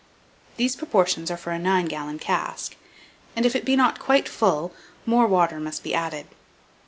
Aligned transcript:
These 0.57 0.75
proportions 0.77 1.29
are 1.29 1.37
for 1.37 1.51
a 1.51 1.59
9 1.59 1.85
gallon 1.85 2.17
cask; 2.17 2.75
and 3.35 3.45
if 3.45 3.55
it 3.55 3.63
be 3.63 3.75
not 3.75 3.99
quite 3.99 4.27
full, 4.27 4.73
more 5.05 5.27
water 5.27 5.59
must 5.59 5.83
be 5.83 5.93
added. 5.93 6.25